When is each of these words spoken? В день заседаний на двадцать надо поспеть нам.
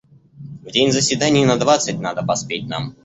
В 0.63 0.71
день 0.71 0.91
заседаний 0.91 1.45
на 1.45 1.57
двадцать 1.57 1.99
надо 1.99 2.23
поспеть 2.23 2.65
нам. 2.67 2.95